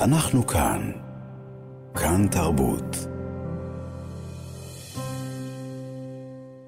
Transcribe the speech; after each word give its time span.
אנחנו 0.00 0.46
כאן. 0.46 0.90
כאן 1.94 2.26
תרבות. 2.30 2.96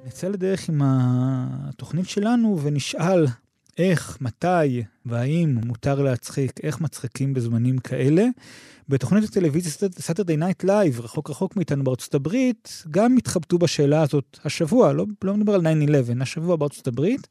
נצא 0.05 0.29
לדרך 0.29 0.69
עם 0.69 0.81
התוכנית 0.85 2.09
שלנו 2.09 2.59
ונשאל 2.63 3.27
איך, 3.79 4.19
מתי 4.21 4.83
והאם 5.07 5.59
מותר 5.65 6.03
להצחיק, 6.03 6.53
איך 6.63 6.81
מצחיקים 6.81 7.35
בזמנים 7.35 7.79
כאלה. 7.79 8.27
בתוכנית 8.89 9.25
הטלוויזיה 9.25 9.89
Saturday 9.99 10.37
Night 10.37 10.65
Live, 10.65 11.01
רחוק 11.01 11.31
רחוק 11.31 11.57
מאיתנו 11.57 11.85
בארצות 11.85 12.15
הברית, 12.15 12.85
גם 12.91 13.17
התחבטו 13.17 13.59
בשאלה 13.59 14.03
הזאת 14.03 14.39
השבוע, 14.45 14.93
לא, 14.93 15.07
לא 15.25 15.35
מדבר 15.35 15.55
על 15.55 15.61
9-11, 15.61 15.67
השבוע 16.23 16.57
בארצות 16.57 16.87
הברית, 16.87 17.29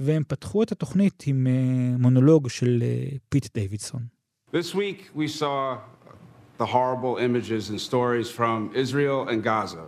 והם 0.00 0.22
פתחו 0.28 0.62
את 0.62 0.72
התוכנית 0.72 1.22
עם 1.26 1.46
אה, 1.46 2.02
מונולוג 2.02 2.48
של 2.48 2.82
אה, 2.82 3.18
פיט 3.28 3.48
דיווידסון. 3.54 4.19
This 4.52 4.74
week 4.74 5.10
we 5.14 5.28
saw 5.28 5.78
the 6.58 6.66
horrible 6.66 7.18
images 7.18 7.70
and 7.70 7.80
stories 7.80 8.28
from 8.28 8.72
Israel 8.74 9.28
and 9.28 9.44
Gaza. 9.44 9.86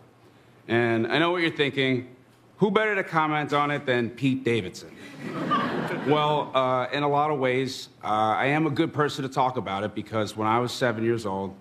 And 0.68 1.08
I 1.08 1.18
know 1.18 1.32
what 1.32 1.42
you're 1.42 1.50
thinking. 1.50 2.14
Who 2.58 2.70
better 2.70 2.94
to 2.94 3.02
comment 3.02 3.52
on 3.52 3.72
it 3.72 3.86
than 3.86 4.10
Pete 4.10 4.44
Davidson? 4.44 4.94
well, 6.06 6.52
uh, 6.54 6.86
in 6.92 7.02
a 7.02 7.08
lot 7.08 7.32
of 7.32 7.40
ways, 7.40 7.88
uh, 8.04 8.06
I 8.06 8.46
am 8.46 8.68
a 8.68 8.70
good 8.70 8.92
person 8.92 9.24
to 9.24 9.28
talk 9.28 9.56
about 9.56 9.82
it 9.82 9.96
because 9.96 10.36
when 10.36 10.46
I 10.46 10.60
was 10.60 10.70
seven 10.70 11.02
years 11.02 11.26
old, 11.26 11.56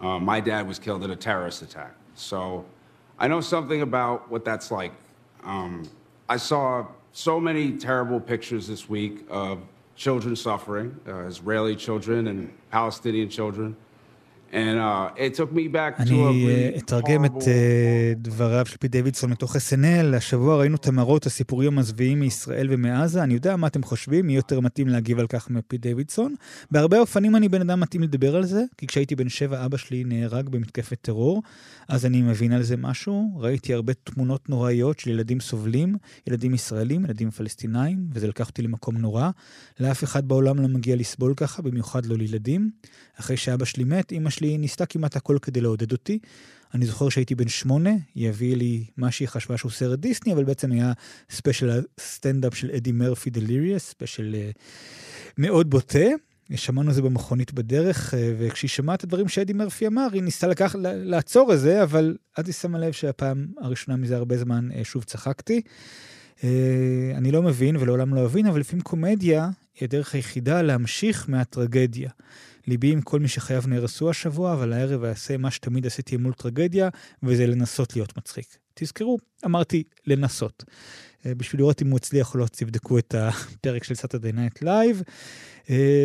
uh, 0.00 0.20
my 0.20 0.38
dad 0.38 0.68
was 0.68 0.78
killed 0.78 1.02
in 1.02 1.10
a 1.10 1.16
terrorist 1.16 1.60
attack. 1.62 1.92
So 2.14 2.64
I 3.18 3.26
know 3.26 3.40
something 3.40 3.82
about 3.82 4.30
what 4.30 4.44
that's 4.44 4.70
like. 4.70 4.92
Um, 5.42 5.90
I 6.28 6.36
saw 6.36 6.86
so 7.10 7.40
many 7.40 7.72
terrible 7.72 8.20
pictures 8.20 8.68
this 8.68 8.88
week 8.88 9.26
of 9.28 9.58
children 9.96 10.36
suffering, 10.36 10.98
uh, 11.06 11.26
Israeli 11.26 11.76
children 11.76 12.26
and 12.28 12.52
Palestinian 12.70 13.28
children. 13.28 13.76
אני 15.98 16.10
really 16.10 16.48
אה, 16.48 16.70
אתרגם 16.78 17.24
את 17.24 17.48
אה, 17.48 18.12
דבריו 18.16 18.66
של 18.66 18.76
פי 18.76 18.88
דיווידסון 18.88 19.30
מתוך 19.30 19.56
SNL. 19.56 20.16
השבוע 20.16 20.56
ראינו 20.56 20.76
את 20.76 20.86
המראות, 20.86 21.26
הסיפורים 21.26 21.72
המזוויעים 21.72 22.20
מישראל 22.20 22.66
ומעזה. 22.70 23.22
אני 23.22 23.34
יודע 23.34 23.56
מה 23.56 23.66
אתם 23.66 23.82
חושבים, 23.82 24.26
מי 24.26 24.36
יותר 24.36 24.60
מתאים 24.60 24.88
להגיב 24.88 25.18
על 25.18 25.26
כך 25.26 25.50
מפי 25.50 25.78
דיווידסון. 25.78 26.34
בהרבה 26.70 26.98
אופנים 26.98 27.36
אני 27.36 27.48
בן 27.48 27.60
אדם 27.60 27.80
מתאים 27.80 28.02
לדבר 28.02 28.36
על 28.36 28.44
זה, 28.44 28.62
כי 28.78 28.86
כשהייתי 28.86 29.16
בן 29.16 29.28
שבע 29.28 29.64
אבא 29.64 29.76
שלי 29.76 30.04
נהרג 30.04 30.48
במתקפת 30.48 30.98
טרור, 31.00 31.42
אז 31.88 32.06
אני 32.06 32.22
מבין 32.22 32.52
על 32.52 32.62
זה 32.62 32.76
משהו. 32.76 33.30
ראיתי 33.36 33.74
הרבה 33.74 33.92
תמונות 33.94 34.48
נוראיות 34.48 34.98
של 34.98 35.10
ילדים 35.10 35.40
סובלים, 35.40 35.96
ילדים 36.26 36.54
ישראלים, 36.54 37.04
ילדים 37.04 37.30
פלסטינאים, 37.30 38.06
וזה 38.12 38.28
לקח 38.28 38.48
אותי 38.48 38.62
למקום 38.62 38.96
נורא. 38.96 39.30
לאף 39.80 40.04
אחד 40.04 40.28
בעולם 40.28 40.58
לא 40.58 40.68
מגיע 40.68 40.96
לסבול 40.96 41.34
ככה, 41.36 41.62
במיוחד 41.62 42.06
לא 42.06 42.16
לילדים. 42.16 42.70
אחרי 43.20 43.36
שאבא 43.36 43.64
שלי 43.64 43.84
מת, 43.84 44.12
אמא 44.12 44.30
שלי 44.30 44.43
ניסתה 44.46 44.86
כמעט 44.86 45.16
הכל 45.16 45.38
כדי 45.42 45.60
לעודד 45.60 45.92
אותי. 45.92 46.18
אני 46.74 46.86
זוכר 46.86 47.08
שהייתי 47.08 47.34
בן 47.34 47.48
שמונה, 47.48 47.90
היא 48.14 48.28
הביאה 48.28 48.56
לי 48.56 48.84
מה 48.96 49.10
שהיא 49.10 49.28
חשבה 49.28 49.56
שהוא 49.56 49.70
סרט 49.70 49.98
דיסני, 49.98 50.32
אבל 50.32 50.44
בעצם 50.44 50.72
היה 50.72 50.92
special 51.30 51.82
סטנדאפ 52.00 52.54
של 52.54 52.70
אדי 52.70 52.92
מרפי 52.92 53.30
Delirious, 53.30 53.82
special 53.82 54.34
אה, 54.34 54.50
מאוד 55.38 55.70
בוטה. 55.70 56.08
שמענו 56.54 56.90
את 56.90 56.94
זה 56.94 57.02
במכונית 57.02 57.52
בדרך, 57.52 58.14
אה, 58.14 58.34
וכשהיא 58.38 58.68
שמעה 58.68 58.94
את 58.94 59.04
הדברים 59.04 59.28
שאדי 59.28 59.52
מרפי 59.52 59.86
אמר, 59.86 60.06
היא 60.12 60.22
ניסתה 60.22 60.46
לקח, 60.46 60.74
לעצור 60.80 61.54
את 61.54 61.60
זה, 61.60 61.82
אבל 61.82 62.16
אז 62.36 62.46
היא 62.46 62.54
שמה 62.54 62.78
לב 62.78 62.92
שהפעם 62.92 63.46
הראשונה 63.60 63.96
מזה 63.96 64.16
הרבה 64.16 64.36
זמן 64.36 64.68
אה, 64.74 64.84
שוב 64.84 65.04
צחקתי. 65.04 65.60
אני 67.14 67.30
לא 67.32 67.42
מבין 67.42 67.76
ולעולם 67.76 68.14
לא 68.14 68.24
אבין, 68.24 68.46
אבל 68.46 68.60
לפעמים 68.60 68.82
קומדיה 68.82 69.50
היא 69.80 69.86
הדרך 69.86 70.14
היחידה 70.14 70.62
להמשיך 70.62 71.28
מהטרגדיה. 71.28 72.10
ליבי 72.66 72.92
עם 72.92 73.00
כל 73.00 73.20
מי 73.20 73.28
שחייו 73.28 73.62
נהרסו 73.66 74.10
השבוע, 74.10 74.52
אבל 74.52 74.72
הערב 74.72 75.04
אעשה 75.04 75.36
מה 75.36 75.50
שתמיד 75.50 75.86
עשיתי 75.86 76.16
מול 76.16 76.32
טרגדיה, 76.32 76.88
וזה 77.22 77.46
לנסות 77.46 77.96
להיות 77.96 78.16
מצחיק. 78.16 78.46
תזכרו, 78.74 79.18
אמרתי 79.44 79.82
לנסות. 80.06 80.64
אה, 81.26 81.34
בשביל 81.34 81.60
לראות 81.60 81.82
אם 81.82 81.90
הוא 81.90 81.96
הצליח 81.96 82.34
או 82.34 82.38
לא, 82.38 82.46
תבדקו 82.46 82.98
את 82.98 83.14
הפרק 83.18 83.84
של 83.84 83.94
Saturday 83.94 84.32
Night 84.32 84.62
Live. 84.62 85.02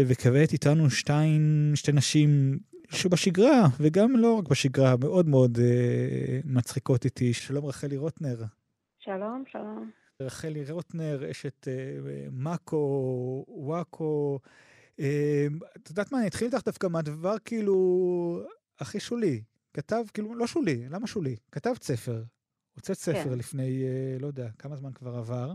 וכעת 0.07 0.53
איתנו 0.53 0.89
שתיים, 0.89 1.71
שתי 1.75 1.91
נשים 1.91 2.59
שבשגרה, 2.91 3.67
וגם 3.79 4.17
לא 4.17 4.33
רק 4.33 4.47
בשגרה, 4.47 4.95
מאוד 4.99 5.27
מאוד 5.27 5.59
אה, 5.59 6.39
מצחיקות 6.45 7.05
איתי. 7.05 7.33
שלום 7.33 7.65
רחלי 7.65 7.97
רוטנר. 7.97 8.43
שלום, 8.99 9.43
שלום. 9.51 9.91
רחלי 10.21 10.71
רוטנר, 10.71 11.31
אשת 11.31 11.67
אה, 11.67 11.73
מאקו, 12.31 13.45
וואקו. 13.47 14.39
אה, 14.99 15.47
את 15.77 15.89
יודעת 15.89 16.11
מה, 16.11 16.19
אני 16.19 16.27
אתחיל 16.27 16.47
איתך 16.47 16.65
דווקא 16.65 16.87
מהדבר 16.87 17.35
כאילו 17.45 18.41
הכי 18.79 18.99
שולי. 18.99 19.41
כתב, 19.73 20.03
כאילו, 20.13 20.35
לא 20.35 20.47
שולי, 20.47 20.85
למה 20.89 21.07
שולי? 21.07 21.35
כתבת 21.51 21.83
ספר. 21.83 22.23
הוצאת 22.75 22.97
ספר 22.97 23.23
כן. 23.23 23.37
לפני, 23.37 23.83
אה, 23.83 24.17
לא 24.19 24.27
יודע, 24.27 24.49
כמה 24.59 24.75
זמן 24.75 24.91
כבר 24.93 25.15
עבר. 25.15 25.53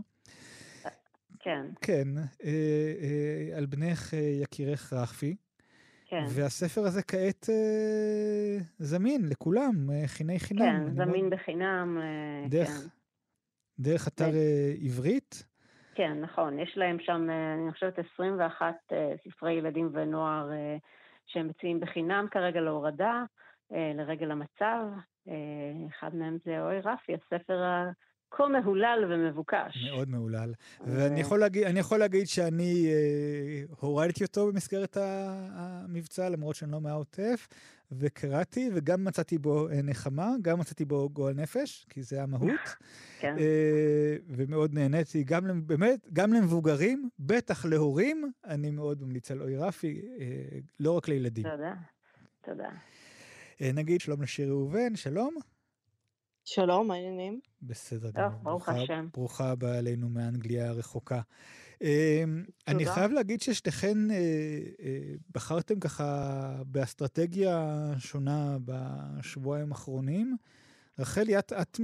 כן, 1.39 1.65
כן, 1.81 2.07
אה, 2.17 2.23
אה, 2.43 3.57
על 3.57 3.65
בנך 3.65 4.13
אה, 4.13 4.19
יקירך 4.19 4.93
רחפי. 4.93 5.35
כן. 6.07 6.23
והספר 6.29 6.85
הזה 6.85 7.01
כעת 7.03 7.49
אה, 7.49 8.57
זמין 8.79 9.25
לכולם, 9.29 9.89
אה, 9.91 10.03
חיני 10.07 10.39
חינם. 10.39 10.61
כן, 10.87 10.93
זמין 10.95 11.25
מאוד- 11.25 11.33
בחינם. 11.33 11.97
אה, 12.01 12.47
דרך, 12.49 12.67
כן. 12.69 12.87
דרך 13.79 14.07
אתר 14.07 14.35
אה, 14.35 14.73
עברית. 14.81 15.43
כן, 15.95 16.17
נכון. 16.21 16.59
יש 16.59 16.73
להם 16.77 16.97
שם, 16.99 17.27
אה, 17.29 17.53
אני 17.53 17.71
חושבת, 17.73 17.99
21 18.13 18.73
אה, 18.91 19.13
ספרי 19.23 19.53
ילדים 19.53 19.89
ונוער 19.93 20.51
אה, 20.51 20.77
שהם 21.25 21.47
מציעים 21.47 21.79
בחינם 21.79 22.25
כרגע 22.31 22.61
להורדה, 22.61 23.23
לרגל 23.71 24.31
המצב. 24.31 24.83
אחד 25.89 26.15
מהם 26.15 26.37
זה 26.45 26.63
אוי 26.65 26.79
רפי, 26.79 27.13
הספר 27.13 27.63
הכה 27.63 28.47
מהולל 28.47 29.05
ומבוקש. 29.09 29.77
מאוד 29.91 30.09
מהולל. 30.09 30.53
ואני 30.87 31.19
יכול 31.19 31.39
להגיד, 31.39 31.63
אני 31.63 31.79
יכול 31.79 31.99
להגיד 31.99 32.27
שאני 32.27 32.87
אה, 32.87 33.63
הורדתי 33.79 34.23
אותו 34.23 34.47
במסגרת 34.47 34.97
ה- 34.97 35.49
המבצע, 35.53 36.29
למרות 36.29 36.55
שאני 36.55 36.71
לא 36.71 36.81
מהעוטף, 36.81 37.47
וקראתי, 37.91 38.69
וגם 38.73 39.03
מצאתי 39.03 39.37
בו 39.37 39.69
אה, 39.69 39.81
נחמה, 39.81 40.31
גם 40.41 40.59
מצאתי 40.59 40.85
בו 40.85 41.09
גועל 41.09 41.33
נפש, 41.33 41.85
כי 41.89 42.03
זה 42.03 42.23
המהות. 42.23 42.59
כן, 43.19 43.35
אה, 43.39 44.15
ומאוד 44.27 44.73
נהניתי, 44.73 45.23
גם 45.23 45.67
באמת, 45.67 46.07
גם 46.13 46.33
למבוגרים, 46.33 47.09
בטח 47.19 47.65
להורים, 47.65 48.31
אני 48.45 48.71
מאוד 48.71 49.01
ממליץ 49.03 49.31
על 49.31 49.41
אוי 49.41 49.57
רפי, 49.57 50.01
אה, 50.19 50.25
לא 50.79 50.91
רק 50.91 51.07
לילדים. 51.07 51.43
תודה. 51.43 51.73
תודה. 52.45 52.69
אה, 53.61 53.71
נגיד 53.73 54.01
שלום 54.01 54.21
לשירי 54.21 54.49
ראובן, 54.51 54.95
שלום. 54.95 55.35
שלום, 56.47 56.87
מה 56.87 56.93
העניינים? 56.93 57.39
בסדר 57.61 58.11
טוב, 58.11 58.15
גמור. 58.21 58.39
ברוך 58.43 58.69
ברוכה- 58.69 58.81
השם. 58.83 59.07
ברוכה 59.13 59.49
הבאה 59.51 59.79
אלינו 59.79 60.09
מאנגליה 60.09 60.69
הרחוקה. 60.69 61.21
אה, 61.85 62.23
אני. 62.67 62.85
חייב 62.85 63.11
להגיד 63.11 63.41
ששתיכן 63.41 64.11
אה, 64.11 64.15
אה, 64.83 64.99
בחרתם 65.33 65.79
ככה 65.79 66.41
באסטרטגיה 66.65 67.91
שונה 67.97 68.57
בשבועיים 68.65 69.71
האחרונים. 69.71 70.37
רחלי, 70.99 71.39
את, 71.39 71.53
את 71.53 71.79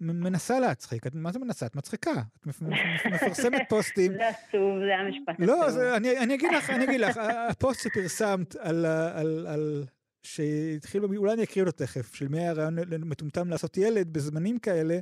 מנסה 0.00 0.60
להצחיק. 0.60 1.06
את, 1.06 1.14
מה 1.14 1.32
זה 1.32 1.38
מנסה? 1.38 1.66
את 1.66 1.76
מצחיקה. 1.76 2.22
את 2.40 2.46
מפ- 2.46 2.62
מפ- 2.62 3.06
מפרסמת 3.14 3.62
פוסטים. 3.68 4.12
זה 4.18 4.28
עצוב, 4.28 4.78
זה 4.86 4.96
המשפט 4.96 5.34
לא, 5.38 5.62
עצוב. 5.64 5.74
זה, 5.78 5.96
אני, 5.96 6.18
אני 6.18 6.34
אגיד 6.34 6.50
לך, 6.56 6.70
אני 6.70 6.84
אגיד 6.84 7.00
לך, 7.00 7.20
הפוסט 7.50 7.80
שפרסמת 7.82 8.56
על, 8.56 8.86
על, 8.86 9.46
על 9.46 9.84
שהתחיל, 10.22 11.04
אולי 11.04 11.32
אני 11.32 11.42
אקריא 11.42 11.64
אותו 11.64 11.84
תכף, 11.84 12.14
של 12.14 12.28
מי 12.28 12.38
היה 12.38 12.52
רעיון 12.52 12.74
מטומטם 13.04 13.50
לעשות 13.50 13.76
ילד 13.76 14.12
בזמנים 14.12 14.58
כאלה, 14.58 14.98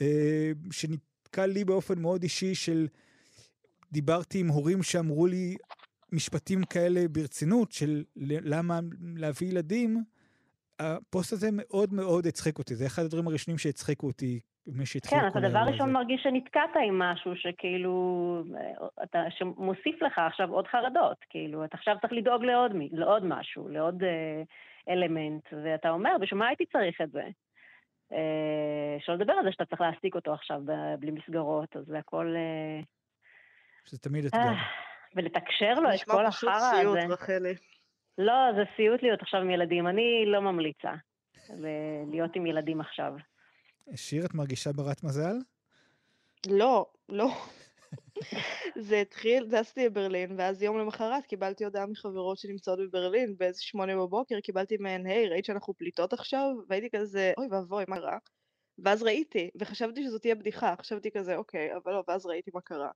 אה, 0.00 0.52
שנתקל 0.70 1.46
לי 1.46 1.64
באופן 1.64 1.98
מאוד 1.98 2.22
אישי 2.22 2.54
של, 2.54 2.88
דיברתי 3.92 4.40
עם 4.40 4.48
הורים 4.48 4.82
שאמרו 4.82 5.26
לי 5.26 5.56
משפטים 6.12 6.64
כאלה 6.64 7.00
ברצינות, 7.10 7.72
של 7.72 8.02
למה 8.44 8.80
להביא 9.16 9.48
ילדים, 9.48 10.04
הפוסט 10.80 11.32
הזה 11.32 11.48
מאוד 11.52 11.94
מאוד 11.94 12.26
הצחיק 12.26 12.58
אותי, 12.58 12.74
זה 12.74 12.86
אחד 12.86 13.02
הדברים 13.02 13.28
הראשונים 13.28 13.58
שהצחיקו 13.58 14.06
אותי, 14.06 14.40
מי 14.66 14.86
שהתחיל 14.86 15.20
כן, 15.20 15.26
אתה 15.28 15.40
דבר 15.40 15.58
ראשון 15.58 15.88
הזה. 15.88 15.92
מרגיש 15.92 16.22
שנתקעת 16.22 16.70
עם 16.88 16.98
משהו 16.98 17.36
שכאילו, 17.36 18.44
אתה, 19.02 19.18
שמוסיף 19.30 20.02
לך 20.02 20.18
עכשיו 20.18 20.52
עוד 20.52 20.66
חרדות, 20.66 21.16
כאילו, 21.30 21.64
אתה 21.64 21.76
עכשיו 21.76 21.96
צריך 22.00 22.12
לדאוג 22.12 22.44
לעוד, 22.44 22.72
לעוד 22.92 23.24
משהו, 23.24 23.68
לעוד 23.68 24.02
אה, 24.02 24.42
אלמנט, 24.88 25.44
ואתה 25.64 25.90
אומר, 25.90 26.10
בשביל 26.20 26.38
מה 26.38 26.48
הייתי 26.48 26.66
צריך 26.66 27.00
את 27.00 27.10
זה? 27.10 27.24
אה, 28.12 28.96
שלא 29.00 29.14
לדבר 29.14 29.32
על 29.32 29.44
זה 29.44 29.52
שאתה 29.52 29.64
צריך 29.64 29.80
להעסיק 29.80 30.14
אותו 30.14 30.32
עכשיו 30.32 30.62
בלי 30.98 31.10
מסגרות, 31.10 31.76
אז 31.76 31.84
זה 31.86 31.98
הכל... 31.98 32.34
אה, 32.36 32.80
שזה 33.84 33.98
תמיד 33.98 34.24
אתגר. 34.24 34.40
אה, 34.40 34.52
ולתקשר 35.16 35.74
לו 35.74 35.88
את 35.88 35.94
נשמע 35.94 36.14
כל 36.14 36.24
פשוט 36.30 36.48
החרא 36.48 36.80
סיוט, 36.80 36.98
הזה. 36.98 37.14
רחלי. 37.14 37.54
לא, 38.18 38.34
זה 38.56 38.62
סיוט 38.76 39.02
להיות 39.02 39.22
עכשיו 39.22 39.40
עם 39.40 39.50
ילדים. 39.50 39.88
אני 39.88 40.24
לא 40.26 40.40
ממליצה 40.40 40.92
להיות 42.10 42.36
עם 42.36 42.46
ילדים 42.46 42.80
עכשיו. 42.80 43.12
שיר, 43.94 44.26
את 44.26 44.34
מרגישה 44.34 44.72
ברת 44.72 45.04
מזל? 45.04 45.36
לא, 46.46 46.86
לא. 47.08 47.28
זה 48.88 49.00
התחיל, 49.00 49.48
טסתי 49.50 49.86
לברלין, 49.86 50.34
ואז 50.38 50.62
יום 50.62 50.78
למחרת 50.78 51.26
קיבלתי 51.26 51.64
הודעה 51.64 51.86
מחברות 51.86 52.38
שנמצאות 52.38 52.78
בברלין, 52.78 53.34
באיזה 53.38 53.62
שמונה 53.62 53.96
בבוקר, 53.96 54.40
קיבלתי 54.40 54.76
מהן, 54.76 55.06
היי, 55.06 55.28
ראית 55.28 55.44
שאנחנו 55.44 55.74
פליטות 55.74 56.12
עכשיו? 56.12 56.46
והייתי 56.68 56.88
כזה, 56.90 57.32
אוי 57.38 57.46
ואבוי, 57.50 57.84
מה 57.88 57.96
קרה? 57.96 58.18
ואז 58.78 59.02
ראיתי, 59.02 59.50
וחשבתי 59.60 60.04
שזאת 60.04 60.20
תהיה 60.20 60.34
בדיחה, 60.34 60.74
חשבתי 60.80 61.10
כזה, 61.10 61.36
אוקיי, 61.36 61.76
אבל 61.76 61.92
לא, 61.92 62.04
ואז 62.08 62.26
ראיתי 62.26 62.50
מה 62.54 62.60
קרה. 62.60 62.90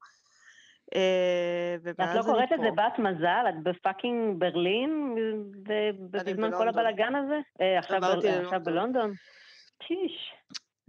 אה, 0.94 1.76
ואת 1.82 2.14
לא 2.16 2.22
קוראת 2.22 2.50
לזה 2.50 2.70
בת 2.70 2.98
מזל? 2.98 3.44
את 3.48 3.62
ב 3.62 3.72
fucking 3.72 4.40
ברלין, 4.40 5.16
ובזמן 5.66 6.50
כל 6.52 6.68
הבלאגן 6.68 7.14
הזה? 7.14 7.38
אה, 7.60 7.78
עכשיו 7.78 8.60
בלונדון? 8.64 9.12
שיש. 9.82 10.32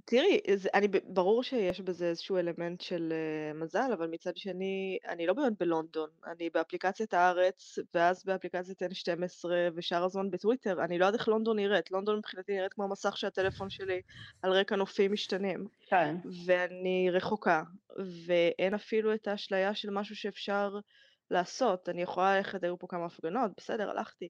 תראי, 0.10 0.40
זה, 0.56 0.70
אני, 0.74 0.88
ברור 1.04 1.44
שיש 1.44 1.82
בזה 1.82 2.06
איזשהו 2.06 2.38
אלמנט 2.38 2.82
של 2.82 3.14
uh, 3.14 3.58
מזל, 3.58 3.92
אבל 3.94 4.08
מצד 4.08 4.38
שני, 4.38 4.98
אני 5.08 5.28
לא 5.28 5.34
באמת 5.34 5.54
בלונדון, 5.60 6.10
אני 6.28 6.50
באפליקציית 6.50 7.14
הארץ, 7.14 7.80
ואז 7.94 8.26
באפליקציית 8.26 8.84
N12, 8.84 9.46
ושאר 9.76 10.04
הזמן 10.04 10.32
בטוויטר, 10.32 10.84
אני 10.84 11.00
לא 11.00 11.06
יודעת 11.06 11.20
איך 11.20 11.28
לונדון 11.28 11.60
נראית, 11.60 11.92
לונדון 11.92 12.18
מבחינתי 12.18 12.56
נראית 12.56 12.74
כמו 12.74 12.84
המסך 12.84 13.18
של 13.18 13.28
הטלפון 13.28 13.70
שלי 13.70 14.02
על 14.42 14.52
רקע 14.52 14.76
נופים 14.76 15.14
משתנים. 15.14 15.68
כן. 15.90 16.16
ואני 16.46 17.10
רחוקה, 17.12 17.64
ואין 18.26 18.74
אפילו 18.74 19.14
את 19.14 19.28
האשליה 19.28 19.76
של 19.76 19.90
משהו 19.90 20.16
שאפשר 20.16 20.80
לעשות. 21.32 21.90
אני 21.90 22.02
יכולה 22.02 22.38
ללכת, 22.38 22.64
היו 22.64 22.80
פה 22.80 22.88
כמה 22.90 23.06
הפגנות, 23.06 23.52
בסדר, 23.58 23.90
הלכתי, 23.90 24.28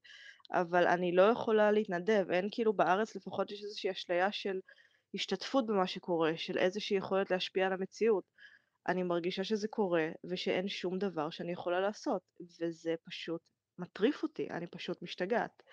אבל 0.52 0.88
אני 0.88 1.12
לא 1.12 1.22
יכולה 1.22 1.72
להתנדב, 1.72 2.26
אין 2.32 2.48
כאילו 2.52 2.74
בארץ 2.74 3.16
לפחות 3.16 3.52
יש 3.52 3.64
איזושהי 3.64 3.92
אשליה 3.92 4.32
של... 4.32 4.60
השתתפות 5.14 5.68
במה 5.68 5.88
שקורה, 5.88 6.38
של 6.38 6.58
איזושהי 6.58 6.98
יכולת 6.98 7.32
להשפיע 7.32 7.66
על 7.66 7.74
המציאות. 7.74 8.24
אני 8.88 9.04
מרגישה 9.04 9.44
שזה 9.44 9.68
קורה 9.68 10.08
ושאין 10.30 10.68
שום 10.68 11.00
דבר 11.00 11.30
שאני 11.30 11.52
יכולה 11.52 11.80
לעשות, 11.80 12.22
וזה 12.62 12.96
פשוט 13.04 13.42
מטריף 13.80 14.24
אותי, 14.24 14.48
אני 14.50 14.68
פשוט 14.68 15.02
משתגעת. 15.02 15.64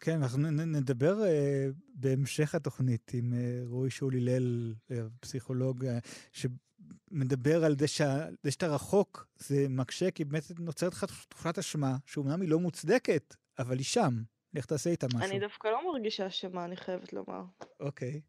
כן, 0.00 0.22
אנחנו 0.22 0.50
נדבר 0.50 1.16
uh, 1.22 1.72
בהמשך 1.94 2.54
התוכנית 2.54 3.10
עם 3.14 3.32
uh, 3.32 3.68
רועי 3.68 3.90
שאול 3.90 4.14
הלל, 4.14 4.74
uh, 4.90 4.94
פסיכולוג, 5.20 5.84
uh, 5.84 5.88
שמדבר 6.32 7.64
על 7.64 7.78
זה, 7.78 7.88
שה, 7.88 8.28
זה 8.42 8.50
שאתה 8.50 8.66
רחוק, 8.66 9.26
זה 9.36 9.66
מקשה, 9.68 10.10
כי 10.10 10.24
באמת 10.24 10.42
נוצרת 10.58 10.92
לך 10.92 11.04
תחושת 11.28 11.58
אשמה, 11.58 11.96
שאומנם 12.06 12.40
היא 12.40 12.48
לא 12.48 12.60
מוצדקת, 12.60 13.34
אבל 13.58 13.76
היא 13.76 13.84
שם. 13.84 14.22
לך 14.58 14.66
תעשה 14.66 14.90
איתה 14.90 15.06
משהו. 15.06 15.30
אני 15.30 15.38
דווקא 15.38 15.68
לא 15.68 15.92
מרגישה 15.92 16.26
אשמה, 16.26 16.64
אני 16.64 16.76
חייבת 16.76 17.12
לומר. 17.12 17.42
אוקיי. 17.80 18.20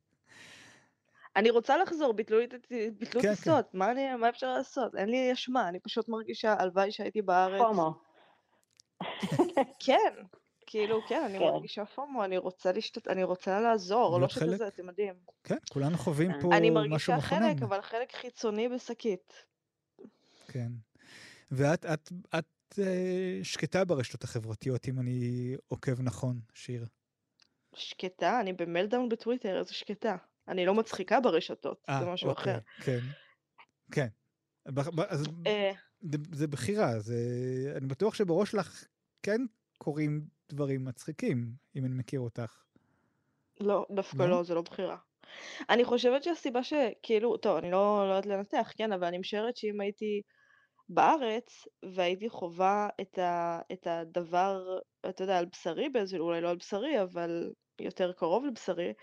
אני 1.36 1.50
רוצה 1.50 1.78
לחזור, 1.78 2.14
ביטלו 2.14 2.40
לי 2.40 2.48
ביטלו 2.92 3.22
כן, 3.22 3.36
טיסות, 3.36 3.66
כן. 3.72 3.78
מה, 3.78 3.92
אני, 3.92 4.16
מה 4.16 4.30
אפשר 4.30 4.54
לעשות? 4.54 4.96
אין 4.96 5.10
לי 5.10 5.34
אשמה, 5.34 5.70
אני 5.70 5.80
פשוט 5.80 6.10
מרגישה, 6.10 6.56
הלוואי 6.60 6.92
שהייתי 6.92 7.22
בארץ. 7.22 7.62
פומו. 7.62 7.94
כן, 9.86 10.14
כאילו, 10.66 11.00
כן, 11.08 11.24
אני 11.26 11.40
כן. 11.40 11.46
מרגישה 11.46 11.86
פומו, 11.86 12.24
אני 12.24 12.38
רוצה 12.38 12.72
להשתת... 12.72 13.08
אני 13.08 13.24
רוצה 13.24 13.60
לעזור, 13.60 14.20
לא 14.20 14.30
שזה, 14.30 14.68
אתם 14.68 14.88
יודעים. 14.88 15.14
כן, 15.44 15.58
כולנו 15.72 15.98
חווים 15.98 16.32
פה 16.32 16.38
משהו 16.38 16.50
מכונן. 16.50 16.58
אני 16.58 16.70
מרגישה 16.70 17.22
חלק, 17.22 17.62
אבל 17.64 17.82
חלק 17.82 18.12
חיצוני 18.16 18.70
בשקית. 18.70 19.46
כן. 20.48 20.72
ואת 21.52 21.86
את, 21.86 22.12
את 22.40 22.46
אה, 22.80 23.40
שקטה 23.44 23.86
ברשתות 23.86 24.24
החברתיות, 24.24 24.88
אם 24.88 25.00
אני 25.00 25.52
עוקב 25.68 26.02
נכון, 26.02 26.40
שיר. 26.54 26.86
שקטה? 27.76 28.40
אני 28.40 28.54
במלדאון 28.54 29.10
בטוויטר, 29.10 29.60
איזה 29.60 29.74
שקטה. 29.74 30.16
אני 30.48 30.66
לא 30.66 30.74
מצחיקה 30.74 31.20
ברשתות, 31.20 31.86
아, 31.90 31.92
זה 32.00 32.06
אה, 32.06 32.14
משהו 32.14 32.30
אוקיי, 32.30 32.54
אחר. 32.54 32.60
כן, 32.84 33.00
כן. 33.92 34.08
אז 35.10 35.28
אה... 35.48 35.72
זה 36.32 36.48
בחירה, 36.48 37.00
זה... 37.00 37.16
אני 37.76 37.88
בטוח 37.88 38.14
שבראש 38.14 38.52
שלך 38.52 38.88
כן 39.24 39.42
קורים 39.78 40.26
דברים 40.50 40.86
מצחיקים, 40.86 41.52
אם 41.76 41.86
אני 41.86 41.94
מכיר 41.96 42.20
אותך. 42.20 42.64
לא, 43.60 43.86
דווקא 43.92 44.24
לא, 44.24 44.30
לא 44.30 44.44
זה 44.44 44.54
לא 44.54 44.62
בחירה. 44.62 44.98
אני 45.70 45.86
חושבת 45.86 46.24
שהסיבה 46.24 46.64
שכאילו, 46.64 47.38
טוב, 47.38 47.58
אני 47.58 47.72
לא, 47.72 48.06
לא 48.10 48.14
יודעת 48.14 48.26
לנתח, 48.26 48.72
כן, 48.78 48.92
אבל 48.92 49.08
אני 49.08 49.18
משערת 49.18 49.58
שאם 49.58 49.82
הייתי 49.82 50.22
בארץ, 50.90 51.68
והייתי 51.96 52.30
חווה 52.30 52.90
את 53.02 53.18
ה 53.18 53.60
את 53.74 53.88
הדבר, 53.88 54.80
אתה 55.10 55.24
יודע, 55.24 55.38
על 55.38 55.46
בשרי 55.46 55.90
באיזה 55.90 56.18
אולי 56.18 56.42
לא 56.42 56.50
על 56.50 56.56
בשרי, 56.56 57.02
אבל 57.02 57.52
יותר 57.82 58.12
קרוב 58.12 58.46
לבשרי, 58.46 58.94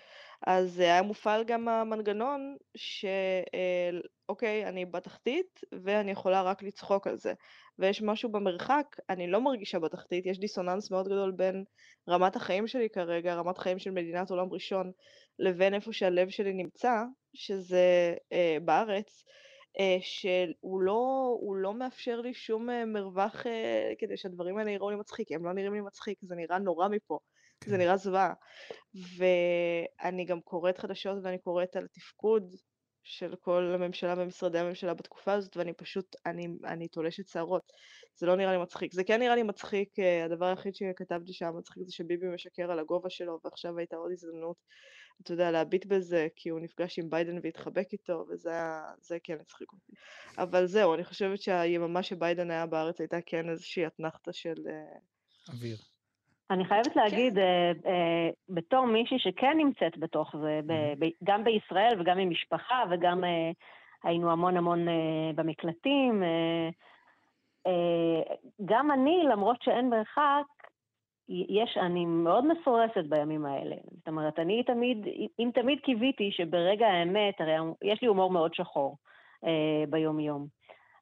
אז 0.46 0.79
היה 0.79 1.02
מופעל 1.02 1.44
גם 1.44 1.69
המנגנון 1.69 2.56
שאוקיי, 2.76 4.69
אני 4.69 4.87
בתחתית 4.87 5.61
ואני 5.82 6.11
יכולה 6.11 6.43
רק 6.43 6.62
לצחוק 6.62 7.06
על 7.06 7.17
זה. 7.17 7.32
ויש 7.79 8.02
משהו 8.02 8.32
במרחק, 8.32 8.87
אני 9.11 9.31
לא 9.31 9.40
מרגישה 9.40 9.79
בתחתית, 9.79 10.26
יש 10.26 10.38
דיסוננס 10.38 10.90
מאוד 10.90 11.06
גדול 11.06 11.32
בין 11.37 11.64
רמת 12.08 12.37
החיים 12.37 12.67
שלי 12.67 12.88
כרגע, 12.90 13.34
רמת 13.34 13.58
חיים 13.58 13.79
של 13.79 13.90
מדינת 13.90 14.31
עולם 14.31 14.52
ראשון, 14.52 14.93
לבין 15.38 15.75
איפה 15.75 15.93
שהלב 15.93 16.29
שלי 16.29 16.52
נמצא, 16.52 16.93
שזה 17.34 18.14
אה, 18.32 18.56
בארץ. 18.64 19.25
אה, 19.80 19.96
שהוא 20.00 20.82
לא, 20.82 21.38
לא 21.56 21.74
מאפשר 21.74 22.20
לי 22.20 22.34
שום 22.34 22.70
אה, 22.70 22.84
מרווח 22.86 23.46
אה, 23.46 23.92
כדי 23.98 24.16
שהדברים 24.16 24.58
האלה 24.58 24.70
יראו 24.70 24.90
לי 24.90 24.96
מצחיק, 24.96 25.32
הם 25.32 25.44
לא 25.44 25.52
נראים 25.52 25.74
לי 25.74 25.80
מצחיק, 25.80 26.19
זה 26.22 26.34
נראה 26.34 26.58
נורא 26.58 26.88
מפה, 26.88 27.19
כן. 27.60 27.70
זה 27.70 27.76
נראה 27.76 27.96
זוועה. 27.96 28.32
ואני 29.16 30.24
גם 30.24 30.40
קוראת 30.40 30.78
חדשות 30.78 31.19
ואני 31.22 31.38
קוראת 31.38 31.76
על 31.76 31.84
התפקוד 31.84 32.54
של 33.02 33.34
כל 33.40 33.72
הממשלה 33.75 34.14
ומשרדי 34.19 34.58
הממשלה 34.58 34.94
בתקופה 34.94 35.32
הזאת, 35.32 35.56
ואני 35.56 35.72
פשוט, 35.72 36.16
אני, 36.26 36.49
אני 36.64 36.88
תולשת 36.88 37.28
שערות. 37.28 37.72
זה 38.16 38.26
לא 38.26 38.37
נראה 38.37 38.52
לי 38.52 38.62
מצחיק. 38.62 38.93
זה 38.93 39.04
כן 39.04 39.20
נראה 39.20 39.34
לי 39.34 39.43
מצחיק, 39.43 39.88
הדבר 40.25 40.46
היחיד 40.46 40.75
שכתבתי 40.75 41.32
שהיה 41.32 41.52
מצחיק 41.52 41.82
זה 41.82 41.93
שביבי 41.93 42.26
משקר 42.34 42.72
על 42.72 42.78
הגובה 42.78 43.10
שלו, 43.10 43.38
ועכשיו 43.44 43.78
הייתה 43.78 43.96
עוד 43.96 44.12
הזדמנות 44.12 44.56
אתה 45.22 45.32
יודע, 45.32 45.50
להביט 45.50 45.87
בזה, 45.87 46.28
כי 46.37 46.49
הוא 46.49 46.60
נפגש 46.60 46.99
עם 46.99 47.10
ביידן 47.10 47.38
והתחבק 47.43 47.93
איתו, 47.93 48.26
וזה 48.31 48.50
זה 49.00 49.19
כן 49.22 49.37
הצחיק 49.40 49.72
אותי. 49.72 49.93
אבל 50.38 50.66
זהו, 50.66 50.94
אני 50.94 51.05
חושבת 51.05 51.43
שהיממה 51.43 52.02
שביידן 52.02 52.50
היה 52.50 52.66
בארץ 52.66 53.00
הייתה 53.00 53.19
כן 53.26 53.50
איזושהי 53.50 53.87
אתנחתה 53.87 54.32
של... 54.32 54.55
אה, 54.69 54.98
אוויר. 55.55 55.76
אני 56.52 56.64
חייבת 56.64 56.96
להגיד, 56.96 57.34
כן. 57.34 57.40
אה, 57.40 57.72
אה, 57.87 58.31
בתור 58.49 58.87
מישהי 58.87 59.19
שכן 59.19 59.56
נמצאת 59.56 59.99
בתוך 59.99 60.37
זה, 60.37 60.60
ב- 60.66 61.08
גם 61.25 61.44
בישראל 61.44 62.00
וגם 62.00 62.19
עם 62.19 62.31
משפחה, 62.31 62.82
וגם 62.90 63.25
אה, 63.25 63.50
היינו 64.04 64.32
המון 64.32 64.56
המון 64.56 64.87
במקלטים, 65.34 66.22
גם 68.64 68.90
אני, 68.90 69.22
למרות 69.32 69.62
שאין 69.62 69.90
מרחק, 69.90 70.44
יש, 71.28 71.77
אני 71.77 72.06
מאוד 72.06 72.44
מסורסת 72.46 73.05
בימים 73.08 73.46
האלה. 73.46 73.77
זאת 73.98 74.08
אומרת, 74.08 74.38
אני 74.38 74.62
תמיד, 74.62 75.06
אם 75.38 75.50
תמיד 75.55 75.79
קיוויתי 75.81 76.31
שברגע 76.32 76.86
האמת, 76.86 77.41
הרי 77.41 77.56
יש 77.82 78.03
לי 78.03 78.08
הומור 78.08 78.31
מאוד 78.31 78.55
שחור 78.55 78.96
אה, 79.44 79.84
ביום-יום. 79.91 80.46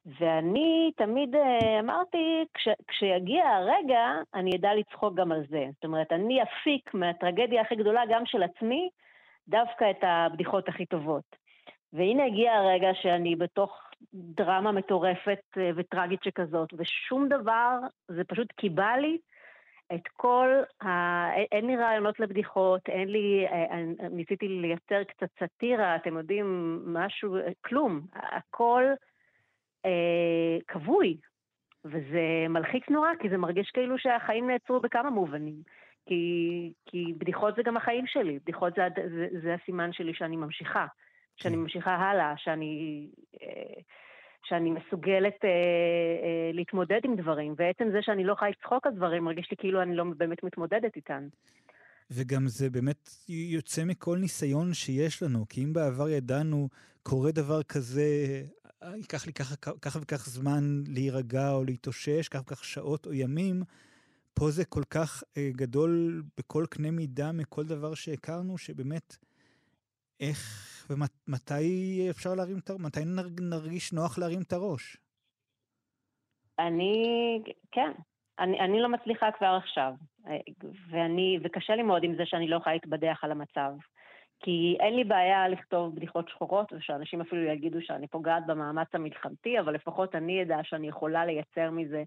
ואני 0.05 0.91
תמיד 0.97 1.35
אה, 1.35 1.79
אמרתי, 1.79 2.45
כש, 2.53 2.67
כשיגיע 2.87 3.47
הרגע, 3.47 4.07
אני 4.33 4.51
אדע 4.55 4.73
לצחוק 4.73 5.15
גם 5.15 5.31
על 5.31 5.43
זה. 5.49 5.65
זאת 5.73 5.83
אומרת, 5.85 6.11
אני 6.11 6.43
אפיק 6.43 6.93
מהטרגדיה 6.93 7.61
הכי 7.61 7.75
גדולה, 7.75 8.01
גם 8.09 8.25
של 8.25 8.43
עצמי, 8.43 8.89
דווקא 9.47 9.91
את 9.91 10.03
הבדיחות 10.03 10.69
הכי 10.69 10.85
טובות. 10.85 11.35
והנה 11.93 12.25
הגיע 12.25 12.53
הרגע 12.53 12.89
שאני 12.93 13.35
בתוך 13.35 13.89
דרמה 14.13 14.71
מטורפת 14.71 15.41
אה, 15.57 15.69
וטרגית 15.75 16.23
שכזאת, 16.23 16.69
ושום 16.77 17.27
דבר, 17.27 17.79
זה 18.07 18.23
פשוט 18.23 18.51
קיבה 18.51 18.97
לי 18.97 19.17
את 19.93 20.07
כל 20.07 20.49
ה... 20.83 20.87
אין 21.51 21.67
לי 21.67 21.77
רעיונות 21.77 22.19
לבדיחות, 22.19 22.81
אין 22.89 23.07
לי... 23.07 23.45
אה, 23.47 24.09
ניסיתי 24.09 24.47
לייצר 24.47 25.03
קצת 25.03 25.27
סאטירה, 25.39 25.95
אתם 25.95 26.17
יודעים, 26.17 26.79
משהו, 26.85 27.37
כלום. 27.65 28.01
הכל 28.13 28.83
אה, 29.85 30.57
כבוי, 30.67 31.17
וזה 31.85 32.45
מלחיץ 32.49 32.83
נורא, 32.89 33.09
כי 33.19 33.29
זה 33.29 33.37
מרגיש 33.37 33.71
כאילו 33.73 33.97
שהחיים 33.97 34.49
נעצרו 34.49 34.79
בכמה 34.79 35.09
מובנים. 35.09 35.61
כי, 36.05 36.73
כי 36.85 37.13
בדיחות 37.17 37.55
זה 37.55 37.61
גם 37.65 37.77
החיים 37.77 38.07
שלי, 38.07 38.39
בדיחות 38.39 38.73
זה, 38.75 38.81
זה, 38.95 39.27
זה 39.43 39.53
הסימן 39.53 39.93
שלי 39.93 40.13
שאני 40.13 40.35
ממשיכה, 40.35 40.85
שאני 41.35 41.55
כן. 41.55 41.61
ממשיכה 41.61 41.95
הלאה, 41.95 42.33
שאני... 42.37 43.07
אה, 43.41 43.81
שאני 44.43 44.71
מסוגלת 44.71 45.39
אה, 45.43 45.49
אה, 45.49 46.51
להתמודד 46.53 46.99
עם 47.03 47.15
דברים, 47.15 47.53
ועצם 47.57 47.83
זה 47.91 47.97
שאני 48.01 48.23
לא 48.23 48.33
יכולה 48.33 48.51
לצחוק 48.51 48.87
על 48.87 48.93
דברים, 48.93 49.23
מרגיש 49.23 49.47
לי 49.51 49.57
כאילו 49.57 49.81
אני 49.81 49.95
לא 49.95 50.03
באמת 50.17 50.43
מתמודדת 50.43 50.95
איתן. 50.95 51.27
וגם 52.11 52.47
זה 52.47 52.69
באמת 52.69 53.09
יוצא 53.29 53.83
מכל 53.85 54.17
ניסיון 54.17 54.73
שיש 54.73 55.23
לנו, 55.23 55.45
כי 55.49 55.63
אם 55.63 55.73
בעבר 55.73 56.09
ידענו, 56.09 56.69
קורה 57.03 57.31
דבר 57.31 57.63
כזה, 57.63 58.03
ייקח 58.81 59.25
לי 59.27 59.33
ככה, 59.33 59.55
ככה 59.81 59.99
וכך 60.01 60.29
זמן 60.29 60.83
להירגע 60.87 61.51
או 61.51 61.63
להתאושש, 61.63 62.27
כך 62.27 62.41
וכך 62.41 62.63
שעות 62.63 63.05
או 63.05 63.13
ימים, 63.13 63.63
פה 64.33 64.49
זה 64.49 64.65
כל 64.65 64.83
כך 64.89 65.23
אה, 65.37 65.49
גדול 65.51 66.23
בכל 66.37 66.65
קנה 66.69 66.91
מידה 66.91 67.31
מכל 67.31 67.63
דבר 67.63 67.93
שהכרנו, 67.93 68.57
שבאמת 68.57 69.15
איך 70.19 70.39
ומתי 70.89 72.07
אפשר 72.09 72.35
להרים 72.35 72.59
את 72.59 72.69
הראש? 72.69 72.81
מתי 72.81 72.99
נרגיש 73.39 73.93
נוח 73.93 74.17
להרים 74.19 74.41
את 74.41 74.53
הראש? 74.53 74.97
אני, 76.59 76.93
כן. 77.71 77.91
אני, 78.39 78.59
אני 78.59 78.81
לא 78.81 78.89
מצליחה 78.89 79.31
כבר 79.37 79.59
עכשיו. 79.63 79.93
ואני, 80.89 81.39
וקשה 81.43 81.75
לי 81.75 81.83
מאוד 81.83 82.03
עם 82.03 82.15
זה 82.15 82.23
שאני 82.25 82.47
לא 82.47 82.55
יכולה 82.55 82.75
להתבדח 82.75 83.19
על 83.23 83.31
המצב. 83.31 83.71
כי 84.41 84.77
אין 84.79 84.95
לי 84.95 85.03
בעיה 85.03 85.47
לכתוב 85.47 85.95
בדיחות 85.95 86.29
שחורות, 86.29 86.73
ושאנשים 86.73 87.21
אפילו 87.21 87.41
יגידו 87.41 87.81
שאני 87.81 88.07
פוגעת 88.07 88.45
במאמץ 88.47 88.87
המלחמתי, 88.93 89.59
אבל 89.59 89.73
לפחות 89.73 90.15
אני 90.15 90.43
אדע 90.43 90.57
שאני 90.63 90.87
יכולה 90.87 91.25
לייצר 91.25 91.71
מזה 91.71 92.03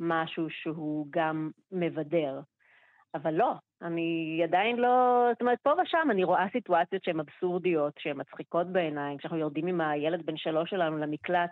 משהו 0.00 0.50
שהוא 0.50 1.06
גם 1.10 1.50
מבדר. 1.72 2.40
אבל 3.14 3.34
לא, 3.34 3.52
אני 3.82 4.40
עדיין 4.44 4.76
לא... 4.76 5.26
זאת 5.32 5.40
אומרת, 5.40 5.58
פה 5.62 5.72
ושם 5.82 6.08
אני 6.10 6.24
רואה 6.24 6.46
סיטואציות 6.52 7.04
שהן 7.04 7.20
אבסורדיות, 7.20 7.92
שהן 7.98 8.20
מצחיקות 8.20 8.66
בעיניי, 8.66 9.18
כשאנחנו 9.18 9.38
יורדים 9.38 9.66
עם 9.66 9.80
הילד 9.80 10.26
בן 10.26 10.36
שלוש 10.36 10.70
שלנו 10.70 10.98
למקלט, 10.98 11.50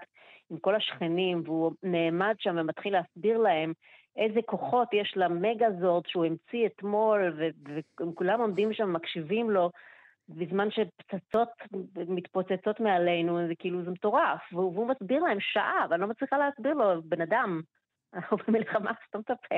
עם 0.50 0.58
כל 0.58 0.74
השכנים, 0.74 1.42
והוא 1.44 1.72
נעמד 1.82 2.34
שם 2.38 2.56
ומתחיל 2.58 2.92
להסביר 2.92 3.38
להם 3.38 3.72
איזה 4.16 4.40
כוחות 4.46 4.88
יש 4.92 5.12
למגזורד 5.16 6.06
שהוא 6.06 6.24
המציא 6.24 6.66
אתמול, 6.66 7.32
וכולם 8.00 8.40
עומדים 8.40 8.72
שם, 8.72 8.92
מקשיבים 8.92 9.50
לו, 9.50 9.70
בזמן 10.28 10.68
שפצצות 10.70 11.48
מתפוצצות 12.08 12.80
מעלינו, 12.80 13.48
זה 13.48 13.54
כאילו, 13.58 13.84
זה 13.84 13.90
מטורף. 13.90 14.40
והוא 14.52 14.88
מסביר 14.88 15.22
להם 15.22 15.38
שעה, 15.40 15.86
ואני 15.90 16.00
לא 16.00 16.06
מצליחה 16.06 16.38
להסביר 16.38 16.74
לו, 16.74 17.02
בן 17.02 17.20
אדם, 17.20 17.60
אנחנו 18.14 18.36
במלחמה, 18.36 18.90
סתום 19.08 19.20
את 19.20 19.30
הפה. 19.30 19.54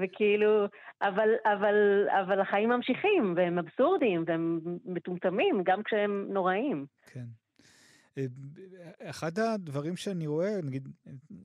וכאילו, 0.00 0.66
אבל, 1.02 1.28
אבל, 1.44 2.06
אבל 2.20 2.40
החיים 2.40 2.68
ממשיכים, 2.68 3.34
והם 3.36 3.58
אבסורדים, 3.58 4.24
והם 4.26 4.60
מטומטמים, 4.84 5.62
גם 5.64 5.82
כשהם 5.82 6.26
נוראים. 6.28 6.86
כן. 7.06 7.24
אה, 8.18 8.26
אחד 9.02 9.38
הדברים 9.38 9.96
שאני 9.96 10.26
רואה, 10.26 10.60
נגיד, 10.62 10.88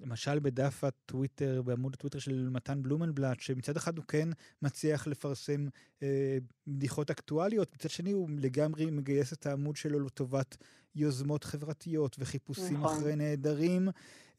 למשל 0.01 0.39
בדף 0.39 0.83
הטוויטר, 0.83 1.61
בעמוד 1.61 1.93
הטוויטר 1.93 2.19
של 2.19 2.49
מתן 2.51 2.83
בלומנבלט, 2.83 3.39
שמצד 3.39 3.77
אחד 3.77 3.97
הוא 3.97 4.05
כן 4.07 4.29
מצליח 4.61 5.07
לפרסם 5.07 5.67
אה, 6.03 6.37
בדיחות 6.67 7.11
אקטואליות, 7.11 7.73
מצד 7.73 7.89
שני 7.89 8.11
הוא 8.11 8.29
לגמרי 8.37 8.85
מגייס 8.85 9.33
את 9.33 9.45
העמוד 9.45 9.75
שלו 9.75 9.99
לטובת 9.99 10.57
יוזמות 10.95 11.43
חברתיות 11.43 12.15
וחיפושים 12.19 12.77
נכון. 12.77 12.97
אחרי 12.97 13.15
נעדרים, 13.15 13.89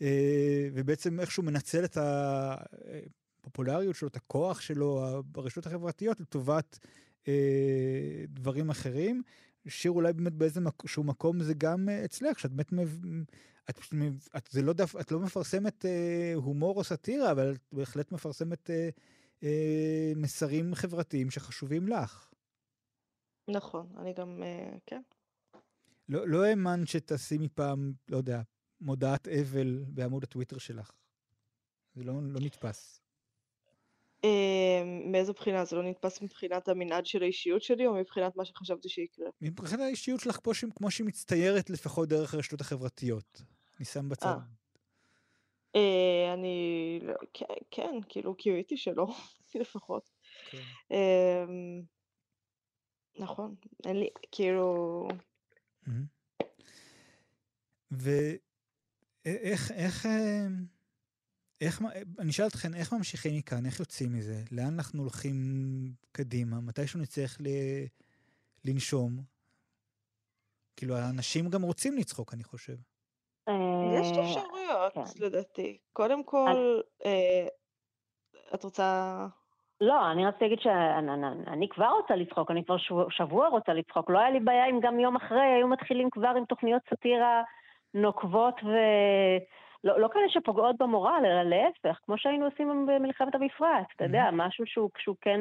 אה, 0.02 0.68
ובעצם 0.74 1.20
איכשהו 1.20 1.42
מנצל 1.42 1.84
את 1.84 1.98
הפופולריות 3.40 3.96
שלו, 3.96 4.08
את 4.08 4.16
הכוח 4.16 4.60
שלו 4.60 5.22
ברשתות 5.26 5.66
החברתיות 5.66 6.20
לטובת 6.20 6.78
אה, 7.28 8.24
דברים 8.28 8.70
אחרים. 8.70 9.22
שיר 9.68 9.92
אולי 9.92 10.12
באמת 10.12 10.32
באיזשהו 10.32 11.04
מקום 11.04 11.42
זה 11.42 11.54
גם 11.54 11.88
אה, 11.88 12.04
אצלך, 12.04 12.38
שאת 12.38 12.52
באמת, 12.52 12.72
את, 13.70 13.78
את, 14.36 14.48
זה 14.50 14.62
לא 14.62 14.72
דף, 14.72 14.96
את 15.00 15.12
לא 15.12 15.20
מפרסמת 15.20 15.84
אה, 15.84 16.32
הומור 16.34 16.76
או 16.76 16.84
סאטירה, 16.84 17.32
אבל 17.32 17.52
את 17.52 17.60
בהחלט 17.72 18.12
מפרסמת 18.12 18.70
אה, 18.70 18.88
אה, 19.42 20.12
מסרים 20.16 20.74
חברתיים 20.74 21.30
שחשובים 21.30 21.88
לך. 21.88 22.32
נכון, 23.50 23.86
אני 23.96 24.12
גם, 24.12 24.42
אה, 24.42 24.78
כן. 24.86 25.02
לא, 26.08 26.28
לא 26.28 26.44
האמנת 26.44 26.88
שתשימי 26.88 27.48
פעם, 27.48 27.92
לא 28.08 28.16
יודע, 28.16 28.42
מודעת 28.80 29.28
אבל 29.28 29.84
בעמוד 29.88 30.24
הטוויטר 30.24 30.58
שלך. 30.58 30.90
זה 31.94 32.04
לא, 32.04 32.14
לא 32.22 32.40
נתפס. 32.40 33.05
אמ, 34.24 35.12
מאיזו 35.12 35.32
בחינה? 35.32 35.64
זה 35.64 35.76
לא 35.76 35.82
נתפס 35.82 36.22
מבחינת 36.22 36.68
המנעד 36.68 37.06
של 37.06 37.22
האישיות 37.22 37.62
שלי, 37.62 37.86
או 37.86 37.94
מבחינת 37.94 38.36
מה 38.36 38.44
שחשבתי 38.44 38.88
שיקרה? 38.88 39.26
מבחינת 39.40 39.80
האישיות 39.80 40.20
שלך 40.20 40.38
פה, 40.42 40.52
כמו 40.74 40.90
שהיא 40.90 41.06
מצטיירת 41.06 41.70
לפחות 41.70 42.08
דרך 42.08 42.34
הרשתות 42.34 42.60
החברתיות. 42.60 43.42
אני 43.76 43.84
שם 43.84 44.08
בצד. 44.08 44.26
אה. 44.26 44.36
אה, 45.76 46.34
אני... 46.34 46.98
לא, 47.02 47.14
כן, 47.34 47.44
כן, 47.70 47.94
כאילו, 48.08 48.34
קיוויתי 48.34 48.76
שלא, 48.76 49.06
לפחות. 49.60 50.10
כן. 50.50 50.58
אמ, 50.90 51.82
נכון, 53.18 53.54
אין 53.86 53.96
לי, 53.96 54.08
כאילו... 54.32 55.08
ואיך, 57.90 59.70
איך... 59.70 60.06
אמ, 60.06 60.75
איך, 61.60 61.82
אני 62.18 62.30
אשאל 62.30 62.46
אתכם, 62.46 62.74
איך 62.74 62.92
ממשיכים 62.92 63.32
מכאן? 63.38 63.66
איך 63.66 63.80
יוצאים 63.80 64.12
מזה? 64.12 64.42
לאן 64.52 64.74
אנחנו 64.74 65.02
הולכים 65.02 65.34
קדימה? 66.12 66.56
מתישהו 66.60 67.00
נצטרך 67.00 67.36
ל... 67.40 67.46
לנשום? 68.64 69.12
כאילו, 70.76 70.94
האנשים 70.94 71.50
גם 71.50 71.62
רוצים 71.62 71.96
לצחוק, 71.96 72.34
אני 72.34 72.44
חושב. 72.44 72.76
יש 74.00 74.18
אה, 74.18 74.24
אפשרויות, 74.24 74.94
כן. 74.94 75.24
לדעתי. 75.26 75.78
קודם 75.92 76.24
כל, 76.24 76.80
אה, 77.04 77.46
את 78.54 78.64
רוצה... 78.64 79.16
לא, 79.80 80.12
אני 80.12 80.26
רציתי 80.26 80.44
להגיד 80.44 80.58
שאני 80.60 81.68
כבר 81.68 81.88
רוצה 81.88 82.16
לצחוק, 82.16 82.50
אני 82.50 82.64
כבר 82.64 82.76
שבוע 83.10 83.48
רוצה 83.48 83.72
לצחוק. 83.72 84.10
לא 84.10 84.18
היה 84.18 84.30
לי 84.30 84.40
בעיה 84.40 84.66
אם 84.70 84.80
גם 84.82 85.00
יום 85.00 85.16
אחרי 85.16 85.40
היו 85.56 85.68
מתחילים 85.68 86.10
כבר 86.10 86.32
עם 86.36 86.44
תוכניות 86.44 86.82
סאטירה 86.90 87.42
נוקבות 87.94 88.54
ו... 88.64 88.68
לא, 89.86 90.00
לא 90.00 90.08
כאלה 90.12 90.28
שפוגעות 90.28 90.76
במורל, 90.78 91.22
אלא 91.24 91.42
להפך, 91.42 92.00
כמו 92.06 92.18
שהיינו 92.18 92.44
עושים 92.44 92.86
במלחמת 92.86 93.34
המפרץ, 93.34 93.86
אתה 93.96 94.04
יודע. 94.04 94.28
משהו 94.32 94.66
שהוא, 94.66 94.90
שהוא 94.98 95.16
כן 95.20 95.40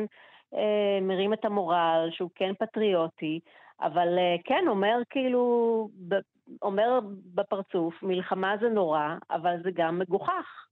אה, 0.53 0.99
מרים 1.01 1.33
את 1.33 1.45
המורל, 1.45 2.09
שהוא 2.11 2.29
כן 2.35 2.53
פטריוטי, 2.59 3.39
אבל 3.81 4.17
אה, 4.17 4.35
כן, 4.43 4.63
אומר 4.67 4.97
כאילו, 5.09 5.89
ב, 6.07 6.15
אומר 6.61 6.99
בפרצוף, 7.33 8.03
מלחמה 8.03 8.55
זה 8.61 8.69
נורא, 8.69 9.15
אבל 9.29 9.55
זה 9.63 9.71
גם 9.73 9.99
מגוחך. 9.99 10.67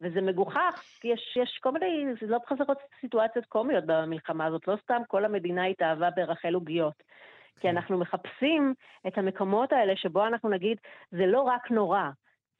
וזה 0.00 0.20
מגוחך, 0.20 0.84
יש, 1.04 1.36
יש 1.36 1.58
כל 1.62 1.72
מיני, 1.72 2.04
זה 2.20 2.26
לא 2.26 2.38
חסרות 2.46 2.78
סיטואציות 3.00 3.46
קומיות 3.46 3.84
במלחמה 3.86 4.46
הזאת, 4.46 4.68
לא 4.68 4.76
סתם 4.82 5.02
כל 5.08 5.24
המדינה 5.24 5.64
התאהבה 5.64 6.10
ברחל 6.10 6.54
עוגיות. 6.54 7.02
כי 7.54 7.60
כן. 7.60 7.76
אנחנו 7.76 7.98
מחפשים 7.98 8.74
את 9.06 9.18
המקומות 9.18 9.72
האלה 9.72 9.96
שבו 9.96 10.26
אנחנו 10.26 10.48
נגיד, 10.48 10.78
זה 11.10 11.26
לא 11.26 11.40
רק 11.40 11.70
נורא, 11.70 12.10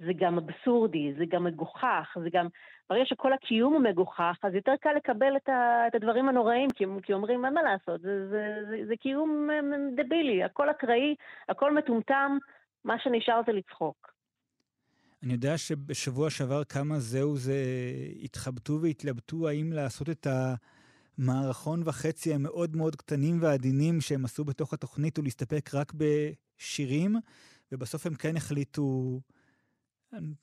זה 0.07 0.13
גם 0.17 0.39
אבסורדי, 0.39 1.15
זה 1.19 1.25
גם 1.29 1.45
מגוחך, 1.45 2.17
זה 2.23 2.29
גם... 2.33 2.47
ברגע 2.91 3.05
שכל 3.07 3.33
הקיום 3.33 3.73
הוא 3.73 3.83
מגוחך, 3.83 4.37
אז 4.43 4.55
יותר 4.55 4.73
קל 4.81 4.93
לקבל 4.97 5.37
את, 5.37 5.49
ה, 5.49 5.85
את 5.87 5.95
הדברים 5.95 6.29
הנוראים, 6.29 6.71
כי, 6.71 6.85
כי 7.03 7.13
אומרים, 7.13 7.45
אין 7.45 7.55
מה 7.55 7.63
לעשות, 7.63 8.01
זה, 8.01 8.29
זה, 8.29 8.55
זה, 8.69 8.77
זה 8.89 8.97
קיום 8.97 9.49
דבילי, 9.97 10.45
הכל 10.45 10.71
אקראי, 10.71 11.15
הכל 11.49 11.75
מטומטם, 11.75 12.39
מה 12.85 12.95
שנשאר 12.99 13.41
זה 13.47 13.53
לצחוק. 13.53 14.11
אני 15.23 15.33
יודע 15.33 15.59
שבשבוע 15.59 16.31
שעבר 16.31 16.65
כמה 16.65 16.99
זהו 16.99 17.37
זה 17.37 17.63
התחבטו 18.23 18.79
והתלבטו 18.83 19.49
האם 19.49 19.73
לעשות 19.73 20.11
את 20.11 20.27
המערכון 21.19 21.83
וחצי 21.85 22.35
המאוד 22.35 22.77
מאוד 22.77 22.97
קטנים 22.97 23.39
ועדינים 23.43 24.01
שהם 24.01 24.25
עשו 24.25 24.45
בתוך 24.45 24.73
התוכנית 24.73 25.19
ולהסתפק 25.19 25.71
רק 25.75 25.93
בשירים, 25.97 27.17
ובסוף 27.73 28.07
הם 28.07 28.15
כן 28.15 28.37
החליטו 28.37 29.21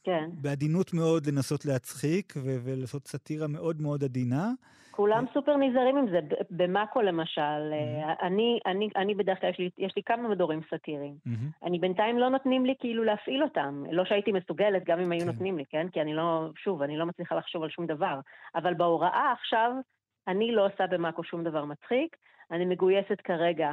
כן. 0.03 0.29
בעדינות 0.41 0.93
מאוד 0.93 1.25
לנסות 1.25 1.65
להצחיק 1.65 2.33
ו- 2.37 2.57
ולעשות 2.63 3.07
סאטירה 3.07 3.47
מאוד 3.47 3.81
מאוד 3.81 4.03
עדינה. 4.03 4.51
כולם 4.91 5.25
סופר 5.33 5.57
נזהרים 5.57 5.97
עם 5.97 6.09
זה. 6.09 6.19
במאקו 6.51 7.01
למשל, 7.01 7.41
mm-hmm. 7.41 8.25
אני, 8.25 8.59
אני, 8.65 8.89
אני 8.95 9.15
בדרך 9.15 9.41
כלל, 9.41 9.49
יש 9.49 9.59
לי, 9.59 9.69
יש 9.77 9.93
לי 9.95 10.03
כמה 10.03 10.29
מדורים 10.29 10.61
סאטיריים. 10.69 11.15
Mm-hmm. 11.27 11.65
אני 11.67 11.79
בינתיים 11.79 12.17
לא 12.17 12.29
נותנים 12.29 12.65
לי 12.65 12.73
כאילו 12.79 13.03
להפעיל 13.03 13.43
אותם. 13.43 13.83
לא 13.91 14.05
שהייתי 14.05 14.31
מסוגלת, 14.31 14.83
גם 14.85 14.99
אם 14.99 15.11
היו 15.11 15.21
כן. 15.21 15.27
נותנים 15.27 15.57
לי, 15.57 15.63
כן? 15.69 15.87
כי 15.89 16.01
אני 16.01 16.13
לא, 16.13 16.49
שוב, 16.55 16.81
אני 16.81 16.97
לא 16.97 17.05
מצליחה 17.05 17.35
לחשוב 17.35 17.63
על 17.63 17.69
שום 17.69 17.85
דבר. 17.85 18.19
אבל 18.55 18.73
בהוראה 18.73 19.33
עכשיו, 19.39 19.71
אני 20.27 20.51
לא 20.51 20.65
עושה 20.65 20.87
במאקו 20.87 21.23
שום 21.23 21.43
דבר 21.43 21.65
מצחיק. 21.65 22.15
אני 22.51 22.65
מגויסת 22.65 23.21
כרגע 23.23 23.71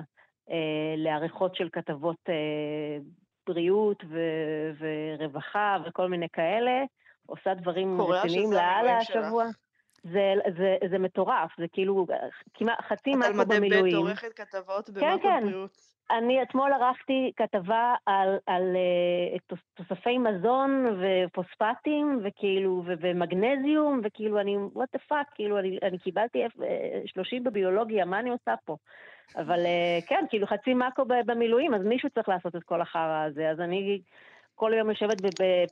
אה, 0.51 0.95
לעריכות 0.97 1.57
של 1.57 1.69
כתבות 1.73 2.19
אה, 2.29 2.99
בריאות 3.47 4.05
ו- 4.09 4.85
ורווחה 5.19 5.77
וכל 5.87 6.09
מיני 6.09 6.29
כאלה, 6.33 6.85
עושה 7.27 7.55
דברים 7.55 8.01
רציניים 8.01 8.53
לאללה 8.53 8.97
השבוע. 8.99 9.45
זה, 10.03 10.35
זה, 10.57 10.77
זה 10.91 10.99
מטורף, 10.99 11.51
זה 11.59 11.65
כאילו 11.73 12.07
כמעט 12.55 12.81
חצי 12.89 13.15
מאקו 13.15 13.45
במילואים. 13.47 13.47
את 13.47 13.53
על 13.53 13.81
מדי 13.81 13.93
ב' 13.93 13.97
עורכת 13.97 14.33
כתבות 14.33 14.91
במאקו 14.91 15.23
כן, 15.23 15.23
כן. 15.23 15.47
בריאות. 15.47 15.94
אני 16.11 16.43
אתמול 16.43 16.73
ערכתי 16.73 17.33
כתבה 17.37 17.95
על, 18.07 18.39
על 18.47 18.77
uh, 19.53 19.57
תוספי 19.75 20.19
מזון 20.19 20.87
ופוספטים 21.01 22.21
וכאילו, 22.25 22.83
ומגנזיום, 22.87 24.01
וכאילו 24.05 24.41
אני, 24.41 24.57
what 24.57 24.97
the 24.97 25.01
fuck, 25.11 25.35
כאילו 25.35 25.59
אני, 25.59 25.79
אני 25.83 25.99
קיבלתי 25.99 26.43
30 27.07 27.45
בביולוגיה, 27.45 28.05
מה 28.05 28.21
אני 28.21 28.31
עושה 28.31 28.55
פה? 28.65 28.77
אבל 29.37 29.59
uh, 29.59 30.07
כן, 30.09 30.25
כאילו 30.29 30.47
חצי 30.47 30.75
מאקו 30.75 31.05
במילואים, 31.27 31.75
אז 31.75 31.83
מישהו 31.85 32.11
צריך 32.11 32.29
לעשות 32.29 32.57
את 32.57 32.63
כל 32.63 32.81
החרא 32.81 33.25
הזה, 33.25 33.51
אז 33.51 33.61
אני 33.61 34.01
כל 34.55 34.73
יום 34.77 34.91
יושבת 34.91 35.17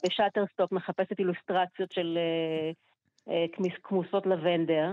בשאטרסטוק, 0.07 0.73
מחפשת 0.73 1.19
אילוסטרציות 1.19 1.93
של 1.93 2.19
uh, 3.27 3.62
כמוסות 3.83 4.27
לבנדר, 4.27 4.93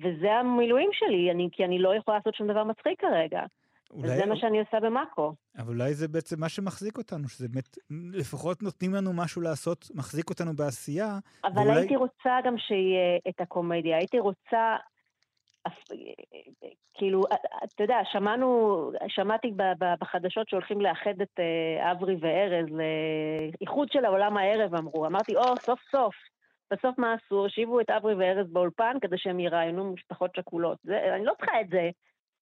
וזה 0.00 0.32
המילואים 0.32 0.90
שלי, 0.92 1.30
אני, 1.30 1.48
כי 1.52 1.64
אני 1.64 1.78
לא 1.78 1.94
יכולה 1.94 2.16
לעשות 2.16 2.34
שום 2.34 2.46
דבר 2.46 2.64
מצחיק 2.64 3.00
כרגע. 3.00 3.42
אולי... 3.90 4.08
וזה 4.12 4.26
מה 4.26 4.36
שאני 4.36 4.60
עושה 4.60 4.80
במאקו. 4.80 5.34
אבל 5.58 5.68
אולי 5.74 5.94
זה 5.94 6.08
בעצם 6.08 6.40
מה 6.40 6.48
שמחזיק 6.48 6.98
אותנו, 6.98 7.28
שזה 7.28 7.48
באמת, 7.48 7.78
לפחות 8.12 8.62
נותנים 8.62 8.94
לנו 8.94 9.12
משהו 9.12 9.42
לעשות, 9.42 9.90
מחזיק 9.94 10.30
אותנו 10.30 10.56
בעשייה. 10.56 11.18
אבל 11.44 11.58
ואולי- 11.58 11.80
הייתי 11.80 11.96
רוצה 11.96 12.36
גם 12.44 12.58
שיהיה 12.58 13.18
את 13.28 13.40
הקומדיה, 13.40 13.96
הייתי 13.96 14.18
רוצה, 14.18 14.76
כאילו, 16.94 17.22
אתה 17.74 17.82
יודע, 17.82 17.96
שמענו, 18.12 18.46
שמעתי 19.08 19.52
בחדשות 20.00 20.48
שהולכים 20.48 20.80
לאחד 20.80 21.20
את 21.22 21.40
אה, 21.40 21.92
אברי 21.92 22.16
וארז 22.20 22.66
לאיחוד 23.60 23.88
של 23.92 24.04
העולם 24.04 24.36
הערב, 24.36 24.74
אמרו. 24.74 25.06
אמרתי, 25.06 25.36
או, 25.36 25.56
סוף 25.60 25.80
סוף. 25.90 26.14
בסוף 26.72 26.98
מה 26.98 27.12
עשו? 27.14 27.34
הושיבו 27.36 27.80
את 27.80 27.90
אברי 27.90 28.14
וארז 28.14 28.46
באולפן 28.52 28.96
כדי 29.02 29.16
שהם 29.18 29.40
יראיינו 29.40 29.92
משפחות 29.92 30.30
שכולות. 30.36 30.78
זה- 30.84 31.14
אני 31.16 31.24
לא 31.24 31.32
צריכה 31.38 31.60
את 31.60 31.68
זה. 31.68 31.90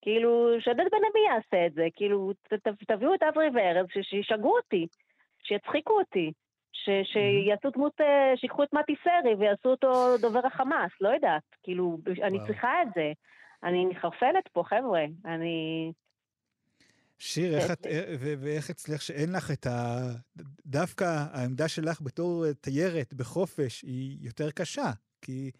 כאילו, 0.04 0.56
שעודד 0.60 0.84
בן 0.92 1.04
עמי 1.08 1.22
יעשה 1.28 1.66
את 1.66 1.74
זה. 1.74 1.86
כאילו, 1.96 2.32
ת- 2.32 2.68
ת- 2.68 2.92
תביאו 2.92 3.14
את 3.14 3.22
אברי 3.22 3.46
וארז, 3.54 3.86
שישגעו 4.02 4.56
אותי, 4.56 4.86
שיצחיקו 5.42 5.98
אותי. 6.00 6.32
ש- 6.72 7.12
שיעשו 7.12 7.70
דמות, 7.70 8.00
אה, 8.00 8.36
שיקחו 8.36 8.62
את 8.62 8.72
מתי 8.72 8.94
סרי 9.04 9.34
ויעשו 9.34 9.68
אותו 9.68 10.16
דובר 10.20 10.46
החמאס, 10.46 10.90
לא 11.00 11.08
יודעת. 11.08 11.42
כאילו, 11.62 11.98
אני 12.22 12.36
וואו. 12.36 12.46
צריכה 12.46 12.82
את 12.82 12.88
זה. 12.94 13.12
אני 13.64 13.86
מחרפנת 13.86 14.48
פה, 14.52 14.62
חבר'ה. 14.66 15.04
אני... 15.24 15.92
שיר, 17.18 17.54
איך 17.58 17.70
את, 17.70 17.86
ו- 18.20 18.34
ואיך 18.38 18.70
אצלך 18.70 19.02
שאין 19.02 19.32
לך 19.32 19.50
את 19.50 19.66
ה... 19.66 19.98
דווקא 20.66 21.04
העמדה 21.32 21.68
שלך 21.68 22.00
בתור 22.02 22.44
אה, 22.46 22.54
תיירת 22.54 23.14
בחופש 23.14 23.82
היא 23.82 24.18
יותר 24.20 24.50
קשה, 24.50 24.90
כי 25.22 25.50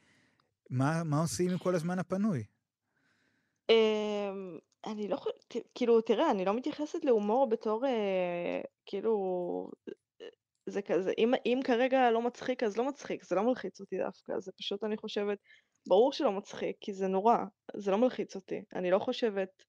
מה, 0.71 1.03
מה 1.05 1.21
עושים 1.21 1.51
עם 1.51 1.59
כל 1.59 1.75
הזמן 1.75 1.99
הפנוי? 1.99 2.45
אמ, 3.71 4.59
אני 4.87 5.09
לא 5.09 5.16
חושבת, 5.16 5.44
כאילו, 5.75 6.00
תראה, 6.00 6.30
אני 6.30 6.44
לא 6.44 6.54
מתייחסת 6.54 7.04
להומור 7.04 7.49
בתור, 7.49 7.87
אה, 7.87 8.61
כאילו, 8.87 9.12
אה, 10.23 10.26
זה 10.66 10.83
כזה, 10.83 11.12
אם, 11.18 11.33
אם 11.47 11.61
כרגע 11.64 12.11
לא 12.11 12.23
מצחיק, 12.23 12.62
אז 12.62 12.76
לא 12.76 12.88
מצחיק, 12.88 13.25
זה 13.25 13.35
לא 13.35 13.42
מלחיץ 13.42 13.80
אותי 13.80 13.99
דווקא, 13.99 14.38
זה 14.38 14.52
פשוט, 14.59 14.85
אני 14.85 14.97
חושבת, 14.97 15.38
ברור 15.88 16.12
שלא 16.12 16.33
מצחיק, 16.33 16.76
כי 16.80 16.92
זה 16.92 17.09
נורא, 17.09 17.37
זה 17.76 17.90
לא 17.90 17.99
מלחיץ 17.99 18.37
אותי. 18.37 18.62
אני 18.75 18.90
לא 18.90 18.99
חושבת, 18.99 19.64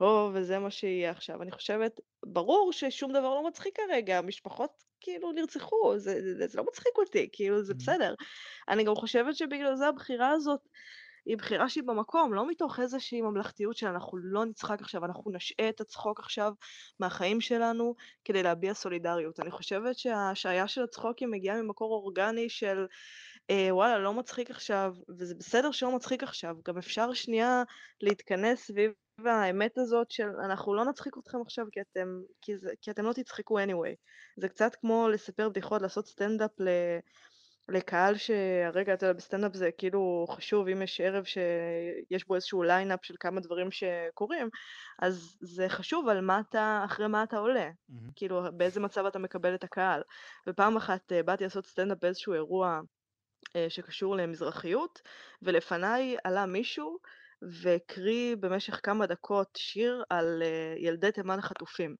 או, 0.00 0.30
וזה 0.34 0.58
מה 0.58 0.70
שיהיה 0.70 1.10
עכשיו. 1.10 1.42
אני 1.42 1.50
חושבת, 1.52 2.00
ברור 2.26 2.72
ששום 2.72 3.12
דבר 3.12 3.34
לא 3.34 3.48
מצחיק 3.48 3.76
כרגע, 3.76 4.18
המשפחות 4.18 4.70
כאילו 5.00 5.32
נרצחו, 5.32 5.98
זה, 5.98 6.34
זה, 6.38 6.46
זה 6.46 6.58
לא 6.58 6.64
מצחיק 6.64 6.92
אותי, 6.98 7.28
כאילו, 7.32 7.62
זה. 7.62 7.74
בסדר. 7.74 8.14
אני 8.68 8.84
גם 8.84 8.94
חושבת 8.94 9.36
שבגלל 9.36 9.76
זה 9.76 9.86
הבחירה 9.86 10.30
הזאת, 10.30 10.60
היא 11.30 11.36
בחירה 11.36 11.68
שהיא 11.68 11.84
במקום, 11.84 12.34
לא 12.34 12.48
מתוך 12.48 12.80
איזושהי 12.80 13.22
ממלכתיות 13.22 13.76
שאנחנו 13.76 14.18
לא 14.18 14.44
נצחק 14.44 14.80
עכשיו, 14.80 15.04
אנחנו 15.04 15.30
נשעה 15.30 15.68
את 15.68 15.80
הצחוק 15.80 16.20
עכשיו 16.20 16.52
מהחיים 17.00 17.40
שלנו 17.40 17.94
כדי 18.24 18.42
להביע 18.42 18.74
סולידריות. 18.74 19.40
אני 19.40 19.50
חושבת 19.50 19.98
שההשעיה 19.98 20.68
של 20.68 20.82
הצחוקים 20.82 21.30
מגיעה 21.30 21.62
ממקור 21.62 21.92
אורגני 21.92 22.48
של 22.48 22.86
אה, 23.50 23.68
וואלה, 23.70 23.98
לא 23.98 24.14
מצחיק 24.14 24.50
עכשיו, 24.50 24.94
וזה 25.18 25.34
בסדר 25.34 25.70
שלא 25.70 25.96
מצחיק 25.96 26.22
עכשיו, 26.22 26.56
גם 26.68 26.78
אפשר 26.78 27.12
שנייה 27.12 27.62
להתכנס 28.00 28.64
סביב 28.64 28.92
האמת 29.24 29.78
הזאת 29.78 30.10
של 30.10 30.28
אנחנו 30.44 30.74
לא 30.74 30.84
נצחיק 30.84 31.18
אתכם 31.18 31.38
עכשיו 31.40 31.66
כי 31.72 31.80
אתם, 31.80 32.20
כי 32.42 32.56
זה, 32.56 32.70
כי 32.80 32.90
אתם 32.90 33.04
לא 33.04 33.12
תצחקו 33.12 33.58
anyway. 33.58 33.94
זה 34.36 34.48
קצת 34.48 34.74
כמו 34.80 35.08
לספר 35.08 35.48
בדיחות, 35.48 35.82
לעשות 35.82 36.06
סטנדאפ 36.06 36.60
ל... 36.60 36.68
לקהל 37.70 38.16
שהרגע, 38.16 38.94
אתה 38.94 39.06
יודע, 39.06 39.18
בסטנדאפ 39.18 39.54
זה 39.54 39.70
כאילו 39.78 40.26
חשוב, 40.30 40.68
אם 40.68 40.82
יש 40.82 41.00
ערב 41.00 41.24
שיש 41.24 42.26
בו 42.26 42.34
איזשהו 42.34 42.62
ליינאפ 42.62 42.98
של 43.02 43.14
כמה 43.20 43.40
דברים 43.40 43.68
שקורים, 43.70 44.48
אז 45.02 45.36
זה 45.40 45.68
חשוב 45.68 46.08
על 46.08 46.20
מה 46.20 46.40
אתה, 46.48 46.82
אחרי 46.84 47.06
מה 47.06 47.22
אתה 47.22 47.38
עולה, 47.38 47.70
כאילו 48.16 48.42
באיזה 48.52 48.80
מצב 48.80 49.06
אתה 49.06 49.18
מקבל 49.18 49.54
את 49.54 49.64
הקהל. 49.64 50.02
ופעם 50.48 50.76
אחת 50.76 51.12
אה, 51.12 51.22
באתי 51.22 51.44
לעשות 51.44 51.66
סטנדאפ 51.66 51.98
באיזשהו 52.02 52.34
אירוע 52.34 52.80
אה, 53.56 53.66
שקשור 53.68 54.16
למזרחיות, 54.16 55.02
ולפניי 55.42 56.16
עלה 56.24 56.46
מישהו 56.46 56.98
והקריא 57.62 58.36
במשך 58.36 58.80
כמה 58.82 59.06
דקות 59.06 59.48
שיר 59.56 60.02
על 60.10 60.42
אה, 60.42 60.74
ילדי 60.78 61.12
תימן 61.12 61.38
החטופים. 61.38 61.96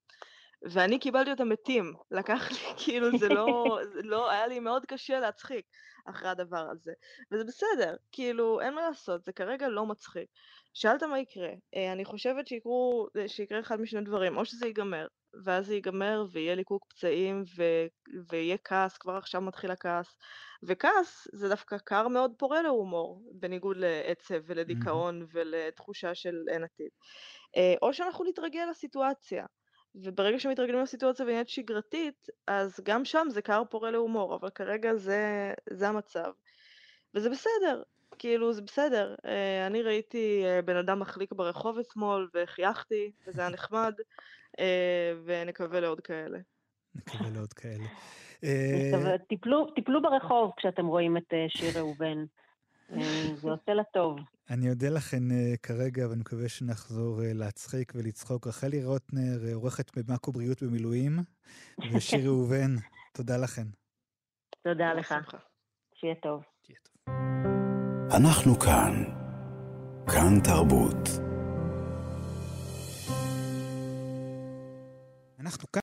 ואני 0.62 0.98
קיבלתי 0.98 1.30
אותם 1.30 1.48
מתים, 1.48 1.94
לקח 2.10 2.50
לי, 2.50 2.58
כאילו 2.84 3.18
זה 3.18 3.28
לא, 3.28 3.78
זה 3.92 4.02
לא, 4.02 4.30
היה 4.30 4.46
לי 4.46 4.60
מאוד 4.60 4.86
קשה 4.86 5.20
להצחיק 5.20 5.64
אחרי 6.06 6.28
הדבר 6.28 6.68
הזה. 6.70 6.92
וזה 7.32 7.44
בסדר, 7.44 7.96
כאילו, 8.12 8.60
אין 8.60 8.74
מה 8.74 8.80
לעשות, 8.82 9.24
זה 9.24 9.32
כרגע 9.32 9.68
לא 9.68 9.86
מצחיק. 9.86 10.28
שאלת 10.74 11.02
מה 11.02 11.18
יקרה, 11.18 11.50
אה, 11.76 11.92
אני 11.92 12.04
חושבת 12.04 12.46
שיקרו, 12.46 13.06
אה, 13.16 13.28
שיקרה 13.28 13.60
אחד 13.60 13.80
משני 13.80 14.00
דברים, 14.00 14.36
או 14.36 14.44
שזה 14.44 14.66
ייגמר, 14.66 15.06
ואז 15.44 15.66
זה 15.66 15.74
ייגמר 15.74 16.24
ויהיה 16.32 16.54
ליקוק 16.54 16.86
פצעים 16.88 17.44
ו... 17.56 17.62
ויהיה 18.28 18.56
כעס, 18.64 18.98
כבר 18.98 19.16
עכשיו 19.16 19.40
מתחיל 19.40 19.70
הכעס. 19.70 20.16
וכעס 20.62 21.28
זה 21.32 21.48
דווקא 21.48 21.78
קר 21.78 22.08
מאוד 22.08 22.32
פורה 22.38 22.62
להומור, 22.62 23.22
בניגוד 23.32 23.76
לעצב 23.76 24.40
ולדיכאון 24.46 25.26
ולתחושה 25.32 26.14
של 26.14 26.34
אין 26.48 26.64
עתיד. 26.64 26.90
אה, 27.56 27.74
או 27.82 27.92
שאנחנו 27.92 28.24
נתרגל 28.24 28.66
לסיטואציה. 28.70 29.46
וברגע 29.94 30.38
שמתרגלים 30.38 30.83
לסיטואציה 30.83 31.26
ונהיית 31.26 31.48
שגרתית, 31.48 32.26
אז 32.46 32.81
גם 32.85 33.05
שם 33.05 33.26
זה 33.31 33.42
קר 33.42 33.62
פורה 33.70 33.90
להומור, 33.90 34.35
אבל 34.35 34.50
כרגע 34.50 34.94
זה, 34.94 35.53
זה 35.70 35.88
המצב. 35.88 36.33
וזה 37.14 37.31
בסדר, 37.31 37.83
כאילו 38.18 38.53
זה 38.53 38.62
בסדר. 38.62 39.14
אה, 39.24 39.66
אני 39.66 39.83
ראיתי 39.83 40.42
אה, 40.44 40.62
בן 40.62 40.76
אדם 40.76 41.00
מחליק 41.00 41.33
ברחוב 41.33 41.79
אתמול 41.79 42.31
וחייכתי, 42.35 43.11
וזה 43.26 43.40
היה 43.40 43.50
נחמד, 43.50 43.94
אה, 44.61 45.12
ונקווה 45.24 45.81
לעוד 45.81 46.00
כאלה. 46.00 46.38
נקווה 46.94 47.31
לעוד 47.31 47.53
כאלה. 47.53 47.85
תיפלו 49.74 50.03
ברחוב 50.03 50.53
כשאתם 50.57 50.87
רואים 50.87 51.16
את 51.16 51.33
שיר 51.48 51.79
ראובן. 51.79 52.24
זה 53.35 53.50
עושה 53.50 53.74
לה 53.74 53.85
טוב. 53.85 54.18
אני 54.50 54.70
אודה 54.70 54.88
לכן 54.88 55.30
אה, 55.30 55.54
כרגע, 55.62 56.08
ואני 56.08 56.20
מקווה 56.20 56.48
שנחזור 56.48 57.22
אה, 57.22 57.32
להצחיק 57.32 57.92
ולצחוק. 57.96 58.46
רחלי 58.46 58.84
רוטנר, 58.84 59.46
אה, 59.48 59.54
עורכת 59.54 59.98
במאקו 59.98 60.32
בריאות 60.32 60.62
במילואים, 60.62 61.18
ושיר 61.92 62.26
ראובן, 62.26 62.76
תודה 63.12 63.36
לכן. 63.36 63.66
תודה 64.62 64.94
לך. 64.94 65.12
בשמחה. 65.12 65.36
שיהיה 65.94 66.14
טוב. 66.14 66.42
שיהיה 66.66 66.78
טוב. 66.82 67.14
אנחנו 68.16 68.58
כאן. 68.58 69.04
כאן 70.06 70.40
תרבות. 70.44 71.08
אנחנו 75.40 75.72
כאן. 75.72 75.78